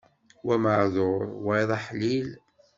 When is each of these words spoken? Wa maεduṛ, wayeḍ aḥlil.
Wa 0.47 0.55
maεduṛ, 0.63 1.21
wayeḍ 1.45 1.69
aḥlil. 1.77 2.29